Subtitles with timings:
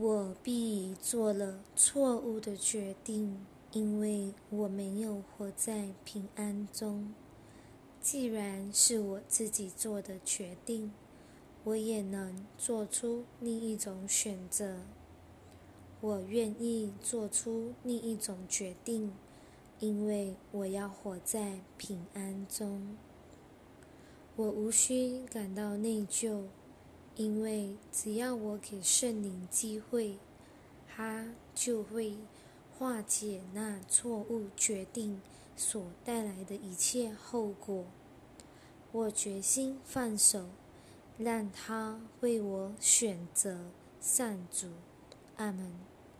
[0.00, 7.12] 我必已做了错误的决定，因为我没有活在平安中。
[8.00, 10.92] 既然是我自己做的决定，
[11.64, 14.82] 我也能做出另一种选择。
[16.00, 19.12] 我愿意做出另一种决定，
[19.80, 22.96] 因为我要活在平安中。
[24.36, 26.44] 我无需感到内疚。
[27.18, 30.14] 因为只要我给圣灵机会，
[30.86, 32.16] 他就会
[32.78, 35.20] 化解那错误决定
[35.56, 37.84] 所带来的一切后果。
[38.92, 40.46] 我决心放手，
[41.18, 43.58] 让他为我选择
[44.00, 44.68] 善主。
[45.38, 45.97] 阿门。